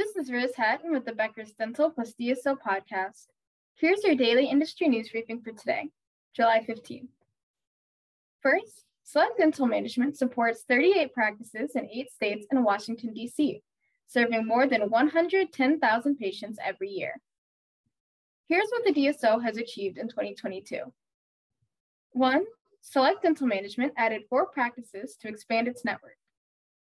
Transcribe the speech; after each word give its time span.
This 0.00 0.16
is 0.16 0.32
Rose 0.32 0.56
Hatton 0.56 0.92
with 0.92 1.04
the 1.04 1.12
Becker's 1.12 1.52
Dental 1.52 1.90
plus 1.90 2.14
DSO 2.18 2.56
podcast. 2.66 3.26
Here's 3.74 4.02
your 4.02 4.14
daily 4.14 4.46
industry 4.46 4.88
news 4.88 5.10
briefing 5.10 5.42
for 5.42 5.52
today, 5.52 5.90
July 6.34 6.64
15th. 6.66 7.10
First, 8.40 8.86
Select 9.04 9.36
Dental 9.36 9.66
Management 9.66 10.16
supports 10.16 10.64
38 10.66 11.12
practices 11.12 11.72
in 11.74 11.86
eight 11.90 12.10
states 12.10 12.46
and 12.50 12.64
Washington, 12.64 13.12
D.C., 13.12 13.60
serving 14.06 14.46
more 14.46 14.66
than 14.66 14.88
110,000 14.88 16.16
patients 16.16 16.58
every 16.64 16.88
year. 16.88 17.20
Here's 18.48 18.70
what 18.70 18.86
the 18.86 18.94
DSO 18.94 19.44
has 19.44 19.58
achieved 19.58 19.98
in 19.98 20.08
2022. 20.08 20.80
One, 22.12 22.46
Select 22.80 23.22
Dental 23.22 23.46
Management 23.46 23.92
added 23.98 24.22
four 24.30 24.46
practices 24.46 25.18
to 25.20 25.28
expand 25.28 25.68
its 25.68 25.84
network. 25.84 26.16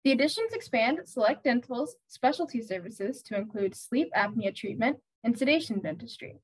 The 0.04 0.12
additions 0.12 0.54
expand 0.54 1.02
Select 1.06 1.44
Dental's 1.44 1.96
specialty 2.08 2.62
services 2.62 3.22
to 3.24 3.38
include 3.38 3.76
sleep 3.76 4.10
apnea 4.16 4.56
treatment 4.56 4.98
and 5.24 5.38
sedation 5.38 5.80
dentistry. 5.80 6.40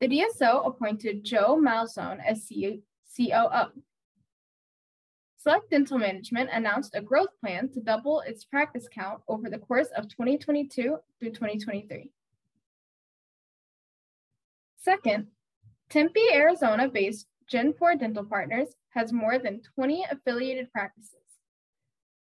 The 0.00 0.08
DSO 0.08 0.66
appointed 0.66 1.24
Joe 1.24 1.56
Malzone 1.56 2.18
as 2.22 2.46
COO. 3.16 3.72
Select 5.38 5.70
Dental 5.70 5.98
Management 5.98 6.50
announced 6.52 6.94
a 6.94 7.00
growth 7.00 7.28
plan 7.40 7.70
to 7.70 7.80
double 7.80 8.20
its 8.20 8.44
practice 8.44 8.88
count 8.92 9.20
over 9.28 9.48
the 9.48 9.58
course 9.58 9.88
of 9.96 10.08
2022 10.08 10.98
through 11.20 11.30
2023. 11.30 12.10
Second, 14.78 15.28
Tempe, 15.88 16.20
Arizona 16.32 16.88
based 16.88 17.26
Gen 17.46 17.72
4 17.72 17.96
Dental 17.96 18.24
Partners 18.24 18.68
has 18.90 19.12
more 19.12 19.38
than 19.38 19.62
20 19.74 20.06
affiliated 20.10 20.70
practices. 20.72 21.23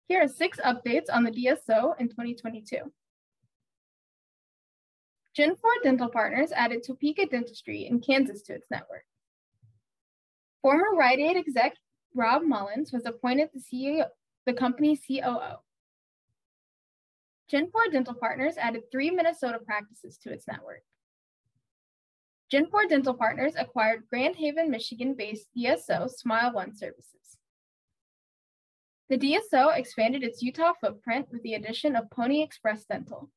Here 0.09 0.23
are 0.23 0.27
six 0.27 0.59
updates 0.66 1.05
on 1.13 1.23
the 1.23 1.30
DSO 1.30 1.94
in 1.99 2.09
2022. 2.09 2.77
Gen 5.36 5.55
4 5.55 5.72
Dental 5.84 6.09
Partners 6.09 6.52
added 6.52 6.81
Topeka 6.84 7.28
Dentistry 7.28 7.86
in 7.86 8.00
Kansas 8.00 8.42
to 8.42 8.53
its 8.53 8.66
network. 8.72 9.06
Former 10.64 10.95
Rite 10.97 11.19
Aid 11.19 11.38
exec 11.38 11.75
Rob 12.16 12.42
Mullins 12.42 12.92
was 12.92 13.06
appointed 13.06 13.50
the, 13.53 13.59
CEO, 13.59 14.08
the 14.47 14.53
company's 14.53 15.02
COO. 15.08 15.58
Gen 17.47 17.69
4 17.69 17.89
Dental 17.91 18.16
Partners 18.16 18.58
added 18.58 18.91
three 18.91 19.12
Minnesota 19.12 19.59
practices 19.64 20.17
to 20.23 20.34
its 20.34 20.47
network. 20.47 20.81
Gen 22.50 22.66
4 22.66 22.88
Dental 22.88 23.14
Partners 23.14 23.53
acquired 23.56 24.08
Grand 24.09 24.38
Haven, 24.38 24.72
Michigan 24.72 25.14
based 25.14 25.50
DSO 25.56 26.09
Smile 26.09 26.52
One 26.52 26.75
Services. 26.75 27.38
The 29.10 29.18
DSO 29.18 29.76
expanded 29.76 30.24
its 30.24 30.42
Utah 30.44 30.74
footprint 30.80 31.28
with 31.32 31.42
the 31.42 31.56
addition 31.56 31.96
of 31.96 32.12
Pony 32.12 32.44
Express 32.44 32.86
Dental. 32.86 33.32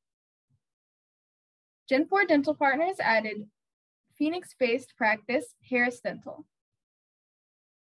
Gen 1.89 2.05
4 2.07 2.25
Dental 2.25 2.53
Partners 2.53 2.97
added 2.99 3.49
Phoenix 4.15 4.53
based 4.59 4.93
practice 4.97 5.55
Harris 5.67 5.99
Dental. 5.99 6.45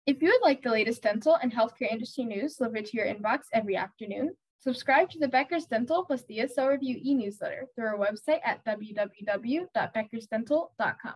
If 0.07 0.23
you 0.23 0.29
would 0.29 0.43
like 0.43 0.63
the 0.63 0.71
latest 0.71 1.03
dental 1.03 1.35
and 1.35 1.53
healthcare 1.53 1.91
industry 1.91 2.23
news 2.25 2.55
delivered 2.57 2.87
to 2.87 2.97
your 2.97 3.07
inbox 3.07 3.47
every 3.53 3.75
afternoon, 3.75 4.37
subscribe 4.59 5.11
to 5.11 5.19
the 5.19 5.27
Becker's 5.27 5.67
Dental 5.67 6.05
plus 6.05 6.23
DSO 6.31 6.69
Review 6.69 7.01
e 7.03 7.13
newsletter 7.15 7.67
through 7.75 7.87
our 7.87 7.99
website 7.99 8.39
at 8.45 8.65
www.beckersdental.com. 8.65 11.15